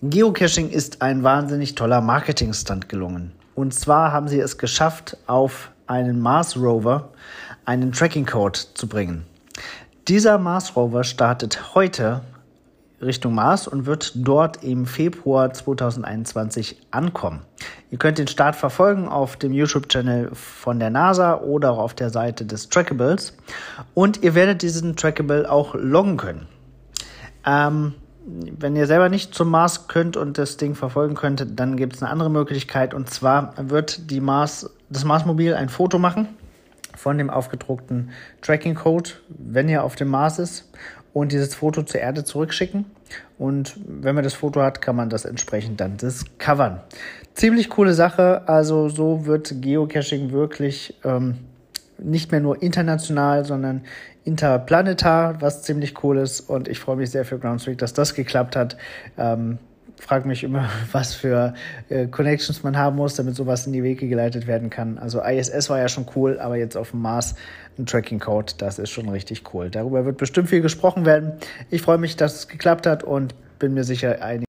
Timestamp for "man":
44.14-44.24, 44.96-45.08, 62.62-62.76